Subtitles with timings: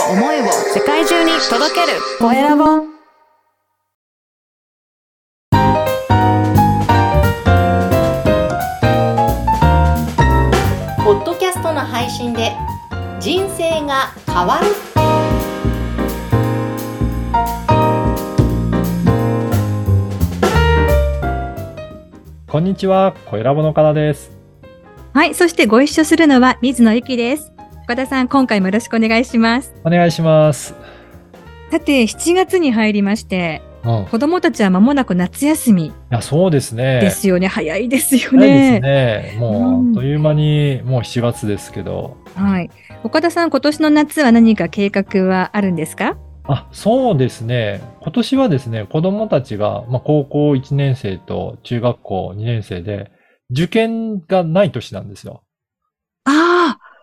[0.00, 2.64] を思いを世界中に届けるコエラボ
[11.04, 12.52] ポッドキャストの配信で
[13.20, 14.66] 人生が変わる
[22.48, 24.30] こんにちは、コエラボの方です。
[25.12, 25.34] はい。
[25.34, 27.53] そしてご一緒するのは水野ゆきです。
[27.84, 29.74] 岡田さん、今回もよろしくお願いします。
[29.84, 30.74] お願いします。
[31.70, 34.02] さて、7月に入りまして、うん。
[34.04, 37.00] い子供たちは間もなく夏休みや、そうですね。
[37.02, 37.46] ですよね。
[37.46, 38.80] 早いですよ早いですね。
[38.80, 39.36] ね。
[39.38, 42.16] もう、うんあっという間に、もう7月ですけど。
[42.34, 42.70] はい。
[43.02, 46.16] 岡田さん、今年の夏は何か計画はあるんですか？
[46.44, 47.82] あ、そうですね。
[48.00, 53.10] 今年はですね、子供たちが、まあ、高校1年生と中学校2年生で、
[53.50, 55.42] 受験がない年なんですよ。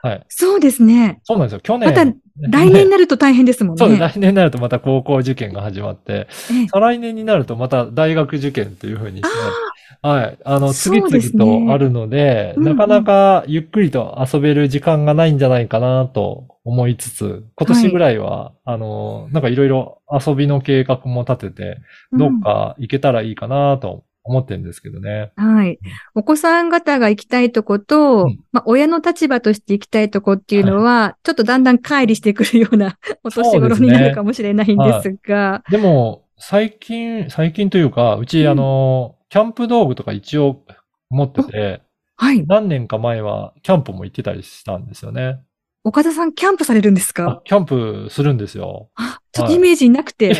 [0.01, 0.25] はい。
[0.29, 1.19] そうですね。
[1.23, 1.59] そうなんですよ。
[1.59, 1.89] 去年。
[1.89, 2.05] また
[2.49, 3.79] 来年になると大変ですもんね。
[3.85, 4.01] そうです。
[4.01, 9.71] 来年になるとまた高校受験が始まって、ええ再来年になるとまた大学受験というふうにして、あ
[10.01, 10.37] はい。
[10.43, 21.77] あの、次々とあるので、うんうんなかなかゆっくりと遊べる時間がないんじゃないかなと思いつつ、今年ぐらいは、あの、なんかいろいろ遊びの計画も立てて、
[22.13, 25.31] あどっか行けたらいいかなと思ってるんですけどね。
[25.37, 25.79] うんはい。
[26.15, 40.63] お子さん方が行きたいとこと、うんまあ、親の立場として行きたいとこっていうのは、ちょっとだんだん乖離してくるような お年頃になるかもしれないんですが、でも、最近、最近というか、うち、うんあの、キャンプ道具とか一応
[41.09, 41.81] 持ってて、
[42.17, 42.45] はい。
[42.45, 45.39] 何年か前はキャンプも行ってたりしたんですよね。
[45.83, 48.91] 岡田さん、キャンプされるんですあか、キャンプするんですよ。
[48.95, 50.31] あ、ちょっとイメージなくて、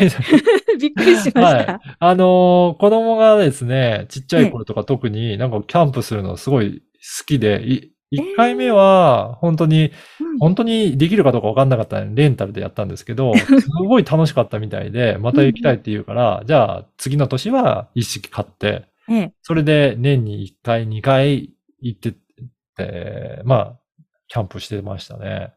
[0.80, 1.72] びっくりしました。
[1.72, 1.80] はい。
[1.98, 6.80] あのー子供がですね、ちっちゃい頃とか特になんかキャンプするのすごい
[7.20, 9.92] 好きで、い一回目は本当に、うん
[10.40, 22.12] 本当にできるかどうかわかんなかったので、レンタルでやったんですけど、 すごい楽しかったみたいで、また行きたいって言うから、じゃあ次の年は一式買って、ええ、それで年に1回、2回行ってっ
[22.76, 23.78] て、まあ、
[24.28, 25.52] キャンプしてましたね。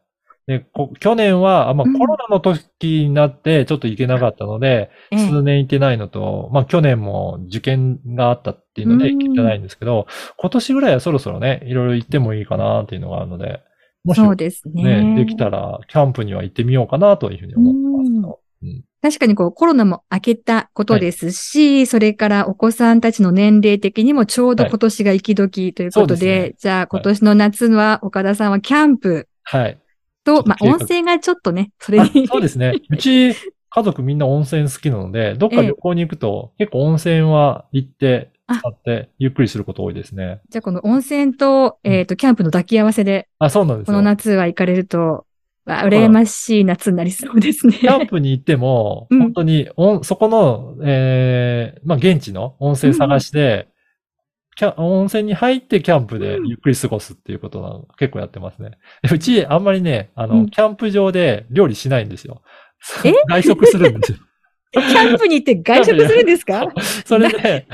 [0.46, 1.98] で、こ去年は、あまあ、うん。
[1.98, 2.64] コロナの時
[3.04, 5.28] になってちょっと行けなかったので、ええ。
[5.28, 9.18] 数年行ってないのと、まあ去年も受験があったっていうのでうん。
[9.18, 10.06] 行ってないんですけど、
[10.36, 13.60] 今年ぐらいはそろそろね、いろいろ行ってもいいかなっていうのがあるので、
[14.04, 15.02] もしそうですね。
[15.02, 18.40] ね、できたらキャンプには行ってみようかなというふうに思ってます。
[18.62, 18.84] うん。
[19.02, 26.54] 確かにこうコロナも明けたことですし、それからお子さんたちの年齢的にもちょうど今年が行き時ということで、そうですね。
[26.58, 29.28] じゃあ今年の夏は岡田さんはキャンプ。
[29.42, 29.78] はい。
[30.26, 32.26] と、まあ温泉がちょっとね、それあに。
[32.26, 32.74] そうですね。
[32.90, 33.32] うち、
[33.70, 40.40] 家族みんな温泉好きなので、どっか旅行に行くと、結構温泉は行って、あ使って、ゆっくりすること多いですね。
[40.50, 43.92] じゃあこの温泉と、えっ、と、キャンプの抱き合わせで、あ、そうなんですよ。
[43.92, 45.26] この夏は行かれると、
[45.64, 47.78] わ羨ましい夏になりそうですね。
[47.78, 53.68] キャンプに行っても、うん本当に、おんそこの、ええまあ、現地の温泉探して、
[54.56, 58.72] キャ温泉に入ってキャンプでゆっくり過ごすっていうことなの、結構やってますね。
[59.02, 62.42] でうち、あんまりね、あの、うんキャンプ場で料理しないんですよ。
[63.04, 63.12] え？
[63.28, 64.18] 外食するんですよ。
[64.72, 66.66] キャンプに行って外食するんですか？
[67.06, 67.66] それで、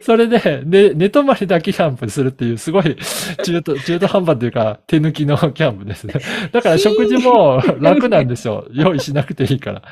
[0.00, 2.96] それで、で、寝泊まりだけキャンプするっていう、すごい
[3.44, 6.14] 中途、中途半端というか、手抜きの キャンプですね。
[6.52, 8.66] だから食事も楽なんですよ。
[8.72, 9.82] 用意しなくていいから。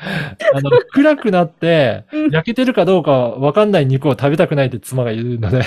[0.53, 5.61] あの、暗くなってうん、焼けてるかどうかわかんない肉を食べたくないって妻が言うので、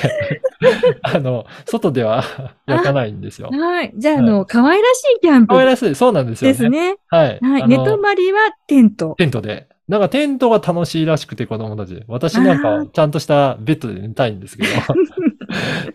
[1.03, 2.25] あの、外では
[2.67, 3.49] 焼かないんですよ。
[3.53, 3.93] はい。
[3.97, 5.95] じゃあ、あの、可愛らしいキャンプ可愛らしい。
[5.95, 6.53] そうなんですよね。
[6.53, 6.97] ですね。
[7.09, 7.39] はい。
[7.41, 7.69] はい。
[7.69, 9.15] 寝泊まりはテント。
[9.19, 9.69] テントで。
[9.91, 12.01] なんかテントが楽しいらしくて子供たち。
[12.07, 14.69] 私なんあかちゃんとしたベッドで寝たいんですけど。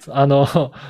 [0.11, 0.45] あの、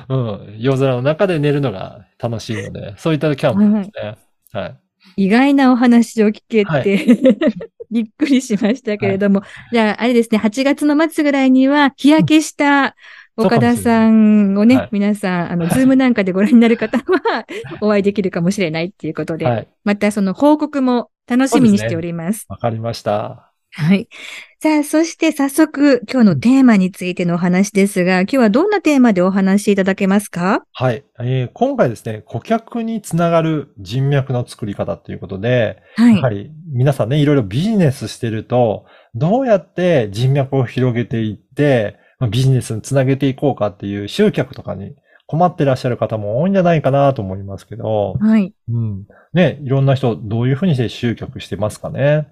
[0.08, 4.16] うん、夜空の中で寝るのが楽しいので、そういったキャンプですね。
[4.52, 4.76] はい。
[5.16, 7.38] 意外なお話を聞けて、
[7.92, 12.96] びっくりしましたけれども、じゃあ、あれですね、8月の末ぐらいには、日焼けした
[13.36, 17.46] 岡田さんをね、はい皆さん、あの、ズームなんかでご覧になる方は、
[17.80, 19.68] お会いできるかもしれないっていうことで、はい。
[19.84, 22.46] またその報告も楽しみにしております。
[22.48, 23.52] わかりました。
[23.72, 24.08] はい。
[24.62, 30.64] さあ、そして早速、今日のテーマについてのお話ですが、今日はどんなテーマでお話しいただけますか？
[30.72, 31.04] はい。
[31.20, 36.30] えー今回ですね、顧客につながる人脈の作り方ということで、はいやは。
[36.30, 44.94] り皆さんね、いろいろビジネスしてると、どうやって人脈を広げていって、まあビジネスにつなげていこうかっていう集客とかに
[45.26, 48.54] 困ってらっしゃる方も多いんじゃないかなと思いますけど、はい。
[48.70, 49.06] うん。
[49.32, 52.28] ね、いろんな人、どういうふうにして集客してますかね。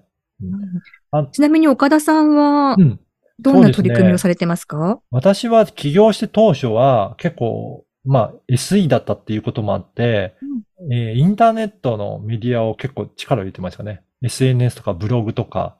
[1.11, 2.99] あちなみに岡田さんはう、ん。
[3.39, 5.01] どんな取り組みをされてますか？
[5.11, 10.35] 私は起業して当初は結構、まあ SE だったっていうこともあって、
[10.91, 14.03] えーインターネットのメディアを結構力を入れてましたね。
[14.21, 15.75] SNS とかブログとか、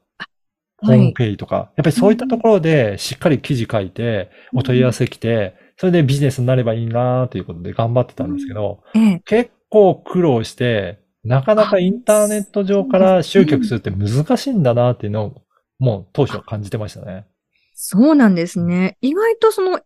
[0.77, 9.21] ホームページとか、やっぱりそういったところでしっかり記事書いて、お問い合わせ来て、それでビジネスになればいいなということで頑張ってたんですけど、ええ。
[9.25, 15.41] 結構苦労して、なかなかインターネット上から集客するって難しいんだなっていうのを、
[15.79, 17.25] もう当初は感じてましたね。
[17.73, 18.97] そうなんですね。
[19.01, 19.81] 意外とその、うん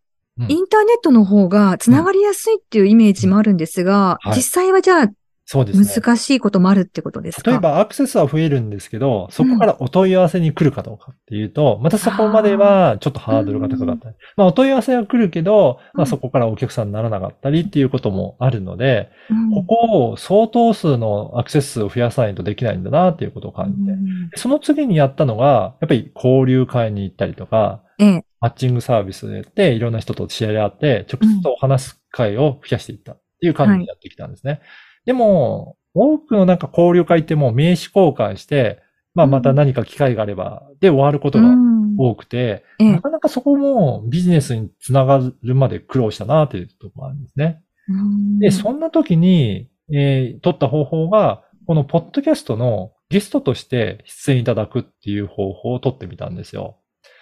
[0.47, 5.07] インターネットの方がつながりやすいっていうイメージもあるんですが、はい実際はじゃあ
[5.51, 5.85] そうですね。
[6.03, 7.49] 難しいこともあるってことですか？
[7.49, 14.15] 例えばアクセスは増えるんですけど、そこからお問い合わせに来るかどうかっていうと、またそこまではちょっとハードルが高かったり。
[14.37, 23.91] まあお問い合わせは来るけど、まうんあそこからお客さんにならなかったりっていうこともあるので、うんここを相当数のアクセス数を増やさないとできないんだなっていうことを感じて。
[23.91, 28.25] うんその次にやったのが、やっぱり交流会に行ったりとか、ええ。
[28.39, 34.61] マッチングサービスでやって、いろんな人と知り合って、直接お話す会を増やしていったっていう感じでやってきたんですね。
[35.09, 38.79] でも、多くのなんか交流会ってもう名刺交換して、
[39.15, 47.63] まあまた何か機会があれば、で終わることがうん多くて、ええなかなかそこもビジネスにつながるまで苦労したなっていうところがあるんですね。
[47.87, 56.77] うんで、そんな時に、えー取った方法が、このポッドキャストのゲストとして出演いただくっていう方法を取ってみたんですよ。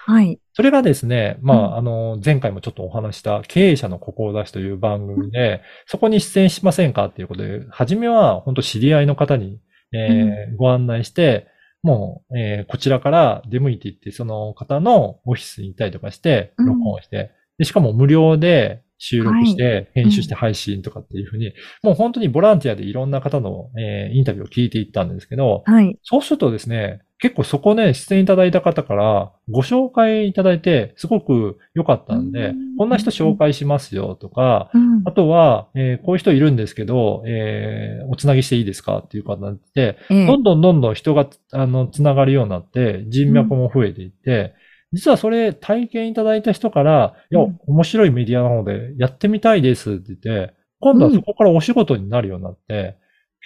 [0.08, 0.40] はい。
[0.54, 9.60] それがですね、まあ、うんあの、前回もちょっとお話した経営者の志という番組で、そこに出演しませんかっていうことで、初めは本当知り合いの方に、
[9.94, 11.48] えーご案内して、
[11.84, 21.52] もう、えーこちらから出向いていって、その方のオフィスに行ったりとかして、うん録音して、で、しかも無料で収録して、編集して配信とかっていうふうに、
[21.84, 25.98] もう本当にボランティアでいろんな方の、えーインタビューを聞いていったんですけど、はい。
[26.02, 35.02] そうするとですね、結構そこね、出演いただいた方からご紹介いただいて、すごく良かったんでうん、こんな人紹介しますよとか、うん。
[35.06, 40.28] あとは、えーこういう人いるんですけど、えーおつなぎしていいですかっていう方になって、ええ。
[40.28, 44.54] どんどんどんどん人が、あの、つながるようになって、人脈も増えていって、
[44.94, 52.98] 実はそれ体験いただいた人から、いやうん、面白いメディアなのでやってみたいですって言って、今度はそこからお仕事になるようになって、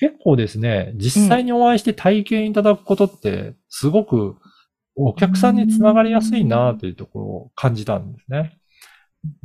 [0.01, 4.35] 結構ですね、実際にお会いして体験いただくことって、すごく
[4.95, 8.57] お客さんにつながりやすいなというところを感じたんですね。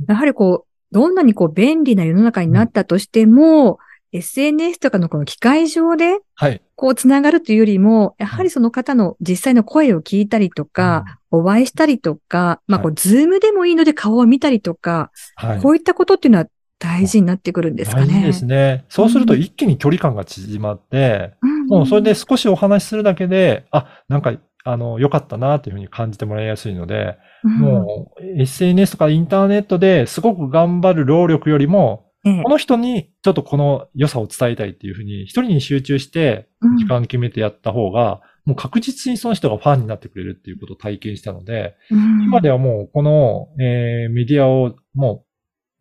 [0.09, 3.77] やはりこう、どんなにこう便利な世の中になったとしても、
[4.13, 6.59] SNS とかのこの機械上ではい。
[6.75, 15.61] こうつながるというよりも、やはりその方の実際の声を聞いたりとか、お会いしたりとか、まあこう、ズームでもいいので顔を見たりとか、はい。
[15.61, 16.47] こういったことっていうのは
[16.79, 18.07] 大事になってくるんですかね。
[18.07, 18.85] 大事ですね。
[18.89, 21.67] そうすると一気に距離感が縮まって、うん。
[21.67, 24.33] もうそれで少しお話しするだけで、あ、なんか、
[24.63, 27.51] あの、良かったなというふうに感じてもらいやすいので、うん。
[27.59, 32.43] もう SNS とかインターネットですごく頑張る労力よりも、ええ。
[32.43, 36.77] この人にちょっとこの良さを伝えたいっていうふうに、一人に集中してうん。
[36.77, 42.23] 時間決めてやった方が、もう確実にその人がファンになってくれるっていうことを体験したので、うん。
[42.23, 45.26] 今ではもうこの、えーメディアをもう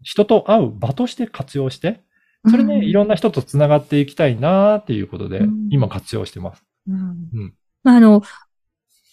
[0.06, 2.00] 人と会う場として活用して、
[2.48, 6.64] それでいろんな人と繋がっていきたいなっていうことでうん、今活用してます。
[6.88, 6.94] うん。
[6.94, 7.00] う
[7.46, 7.54] ん。
[7.82, 8.22] まあ、あの、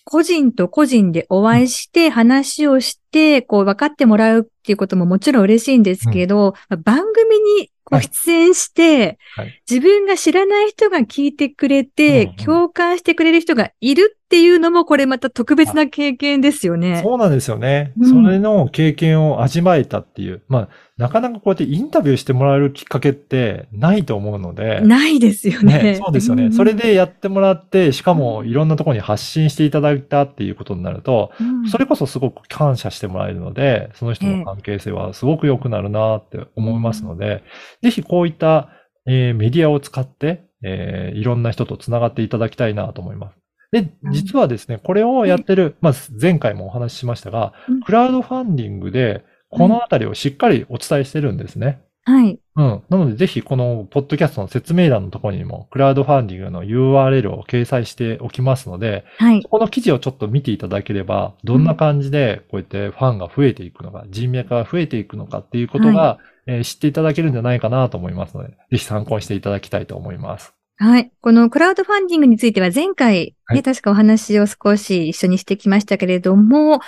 [0.04, 9.64] 個人と個人でお会いして話をして、こう分かってもらうっていうことももちろん嬉しいんですけど、まあ番組にこうはい出演して、はい。
[9.68, 17.02] 自分が知らない人が聞いてくれて、うんうん共感してくれる人がいるっていうのもこれまた特別な経験ですよね。
[17.04, 17.94] そうなんですよね。
[18.00, 20.42] うんそれの経験を味わえたっていう。
[20.48, 24.82] まあ、なかなかこうやってインタビューしてもらえるきっかけってないと思うので。
[24.82, 25.84] ないですよね。
[25.84, 26.48] ね、そうですよね。
[26.48, 37.44] んそれ、でやってもらって、しかもいろんなところに発信していただいたっていうことになると、うんそれこそすごく感謝してもらえるので、その人の関係性はすごく良くなるなって思いますので、
[37.84, 38.70] ぜひこういった、
[39.06, 43.43] えーメディアを使って、えーいろんな人と繋がっていただきたいなと思います。
[43.74, 51.82] で、実はですね、これをやってる、まあ、前回もお話ししましたがうん、クラウドファンディングで、このあたりをしっかりお伝えしてるんですね。
[52.06, 52.40] はい。
[52.56, 52.84] うん。
[52.90, 59.50] なので、ぜひこのポッドキャストの説明欄のところにも、クラウドファンディングの URL を掲載しておきますので、はいそ。
[59.50, 70.54] この記事をちょっと見ていただければ、どんな感じでこうやってファンが増えていくのか、人脈が増えていくのかっていうことが、えー知っていただけるんじゃないかなと思いますので、ぜひ参考にしていただきたいと思います。
[70.78, 71.12] はい。
[71.22, 76.80] このクラウドファンディングについては前回、ねはい確かお話を少し一緒にしてきましたけれども、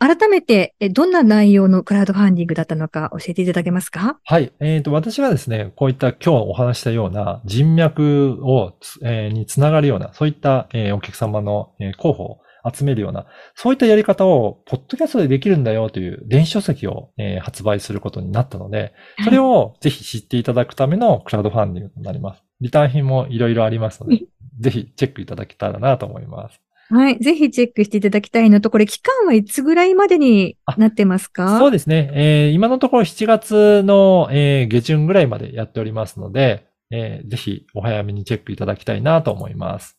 [0.00, 4.18] 改めて、えどんな内容のクラウドファンディングだったのか教えていただけますか？
[4.24, 4.52] はい。
[4.60, 12.38] えっ、と、私がですね、こういった今日お話したような人脈をつ、えーにつながるような、そういった、えーお客様の、えー候補を
[12.72, 18.92] 集めるような、そういったやり方を、ポッドキャストでできるんだよという電子書籍を、えー発売することになったので、
[19.24, 22.42] それをぜひ知っていただくためのクラウドファンディングとなります。
[22.60, 24.24] リターン品もいろいろありますので、
[24.60, 26.60] ぜひチェックいただけたらなと思います。
[26.90, 27.18] はい。
[27.18, 31.58] ぜひチェックしていただきたいのと、これ期間はいつぐらいまでになってますか？
[31.58, 32.10] そうですね。
[32.14, 39.98] えー今のところ7月の、えー下旬ぐらいまでやっておりますので、えーぜひお早めにチェックいただきたいなと思います。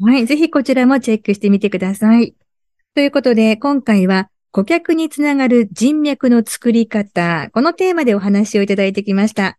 [0.00, 0.26] はい。
[0.26, 2.36] ぜひこちらもチェックしてみてください。
[2.94, 9.58] ということで、今回は顧客につながる人脈の作り方、このテーマでお話をいただいてきました。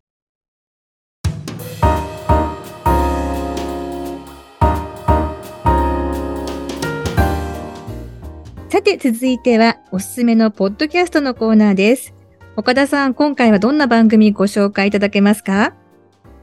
[8.72, 12.14] さて、続いてはおすすめのポッドキャストのコーナーです。
[12.56, 15.74] 岡田さん、今回はどんな番組ご紹介いただけますか？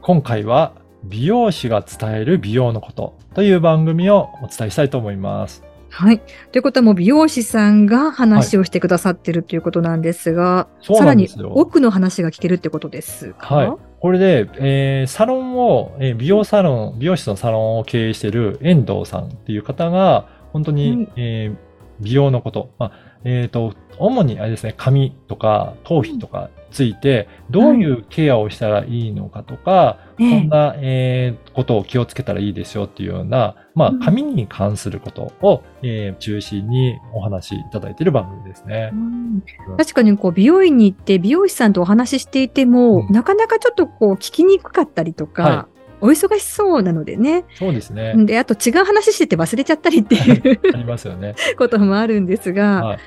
[0.01, 0.73] 今回は
[1.05, 5.63] 美容師が伝える美容のことという番組をお伝えしたいと思います。
[5.89, 6.19] はい。
[6.51, 11.29] ということはもう美容師さんが話をしてくださってるということなんですが、そうさらに。
[11.51, 13.55] 奥の話が聞けるってことですか？
[13.55, 13.73] はい。
[14.01, 21.66] これで、えーサロンを、えー美容サロン、美容師のサロンを経営している遠藤さんっていう方が、本当に、はいえー
[21.99, 22.91] 美容のこと、まあ、
[23.23, 30.39] えっ、と、主にあれですね、髪とか頭皮とかついて、どういうケアをしたらいいのかとか、ええ。
[30.41, 38.91] こんな、えーことを気をつけたらいいですよっていうような、まあうん、髪に関することを、えー中心にお話しいただいている番組ですね。
[38.93, 38.95] う。
[38.95, 39.43] ん。
[39.77, 43.13] 確かにこう美容院に行って美容師さんとお話ししていても、うん。
[43.13, 45.67] なかなかちょっとこう聞きにくかったりとか、は
[46.01, 47.45] お忙しそうなのでね。
[47.55, 48.13] そうですね。
[48.25, 51.35] で、あと違う話してて忘れちゃったりっていう ありますよね。
[51.57, 52.97] こともあるんですが、はい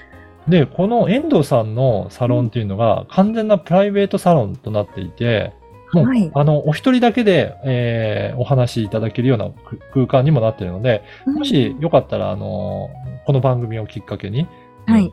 [0.48, 5.52] で、この遠藤さんのサロンっていうのが完全なプライベートサロンとなっていて、
[5.92, 12.90] もう、はいあの、お一人だけで、えーお話しいただけるようなく空間にもなっているので、もしよかったら、あの、
[13.26, 14.46] この番組をきっかけに、
[14.86, 15.10] はい。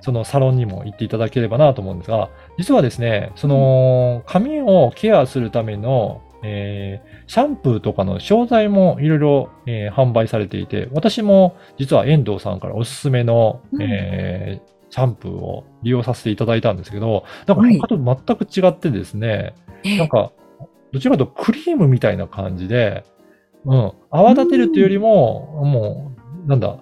[0.00, 13.82] そのサロンにも行っていただければなと思うんですが、実はですね、その、髪をケアするための、えーシャンプーとかの商材もいろいろ、えー販売されていて、私も実は遠藤さんからおすすめの、うん。
[13.82, 20.32] えーシャンプーを利用させていただいたんですけど、なんかはい他と全く違ってですね、えなんか、
[20.92, 23.02] どちらかというとクリームみたいな感じで、
[23.64, 26.12] うん、泡立てるっていうよりも、も
[26.44, 26.76] う、なんだ、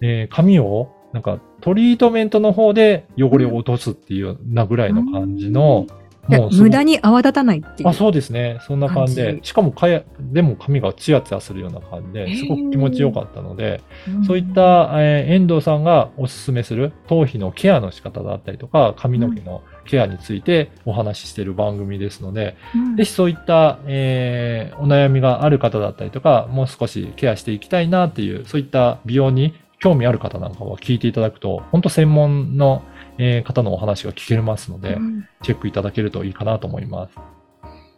[0.00, 7.88] えー髪を、なんか、トリートメントの方で汚れを落とすっていうなぐらいの感じの、いやもう無駄に泡立たないっていう。
[7.88, 8.58] あ、そうですね。
[8.66, 9.40] そんな感じで。
[9.42, 14.24] しかもかや、でも髪がツヤツヤするような感じで、すごく気持ちよかったので、うん。
[14.24, 22.96] そういっ、た、えー遠藤さんがおすすめする頭皮のケアの仕方だったりとか、髪の毛のケアについてお話ししている番組ですので、うん。
[22.96, 32.82] ぜひそういった、えーお悩みがある方だったりとか、もう少しケアしていきたいなっていう、そういった美容に興味ある方なんかは聞いていただくと、本当専門の、
[33.18, 37.14] えー方のお話が聞けますので、うんチェックいただけるといいかなと思います。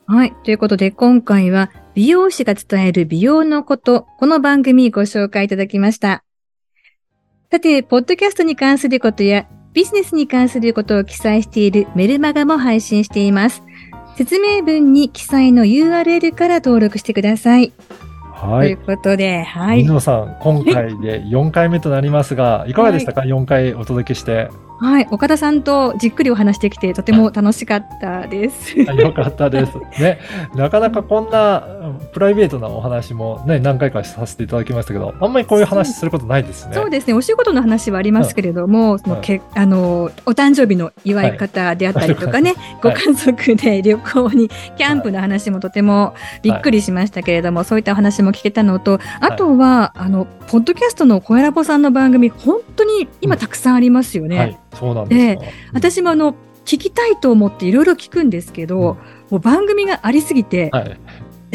[0.06, 0.32] はい。
[0.44, 6.24] ということで、今回は美容師が伝える美容のこと、この番組ご紹介いただきました。
[7.50, 13.62] さて、ポッドキャストに関することやビジネスに関することを記載しているメルマガも配信しています。
[14.16, 17.72] 説明文に記載の URL から登録してください。
[18.32, 19.92] はということで、はい水。
[19.92, 24.48] 野さん、今回で4回目となりますが、いかがでしたか、4回お届けして。
[24.78, 25.08] はい。
[25.10, 28.74] 岡田さんとじっくりお話してきて、とても楽しかったです。
[28.88, 29.78] あ よかったです。
[30.00, 30.18] ね。
[30.54, 36.74] なかなかこんなうんプライベートなお話もね、何回かさせていただきましたけど、あんまりこういう話することないですね。
[36.74, 37.14] そうですね。
[37.14, 54.58] お仕事の話はありますけれども、そのけあのお誕生日の祝い方であったりとかね、ごはい 家族で旅行にキャンプの話もとてもびっくりしましたけれども、そういったお話も聞けたのと、あとは、あのポッドキャストの小ラボさんの番組、本当に今たくさんありますよね。
[54.74, 55.52] はい、そうなんですよ。
[55.72, 61.00] 私もあの聞きたいと思っていろいろ聞くんですけど、うんもう番組がありすぎて、はい。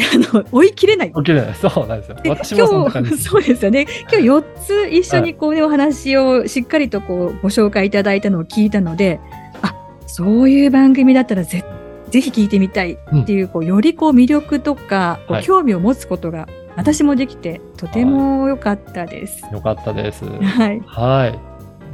[0.00, 1.12] あの追い切れない。
[1.12, 1.54] 起きれない。
[1.54, 2.16] そうなんですよ。
[2.22, 3.16] で私もそ今日。
[3.18, 3.86] そうですよね。
[4.10, 9.20] 今日4つ一緒にこうね、お話をしっかりとこうご紹介いただいたのを聞いたので、
[9.62, 9.74] あ、
[10.06, 11.64] そういう番組だったらぜ
[12.10, 19.42] ぜひ聞いてみたいっていう、こうよりこう魅力とか、こうはい興味を持つことが私もできて、とても良かったです。
[19.52, 20.24] よかったです。
[20.24, 20.82] はい。
[20.86, 21.49] はい。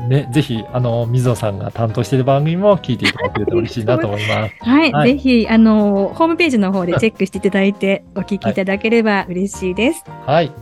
[0.09, 4.55] ね、ぜひ、あの、水野さんが担当している番組も聞いていただけると嬉しいなと思います。
[4.61, 4.93] はい。
[4.93, 10.05] はいぜひ、あの、ホームページの方でチェックしていただいて、お聞きいただければ嬉しいです。
[10.27, 10.53] はい。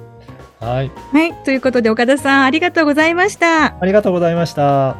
[0.61, 0.91] はい。
[1.13, 1.33] はい。
[1.45, 3.77] ということで、岡田さん、ありがとうございました。
[3.79, 4.97] ありがとうございました。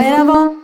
[0.00, 0.61] 声